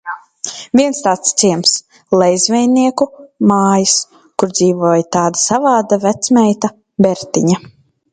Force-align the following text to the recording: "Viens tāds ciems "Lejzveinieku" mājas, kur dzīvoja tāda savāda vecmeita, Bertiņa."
"Viens 0.77 0.99
tāds 1.07 1.33
ciems 1.41 1.73
"Lejzveinieku" 2.21 3.07
mājas, 3.51 3.93
kur 4.43 4.51
dzīvoja 4.61 5.05
tāda 5.17 5.43
savāda 5.43 6.01
vecmeita, 6.07 6.73
Bertiņa." 7.07 7.61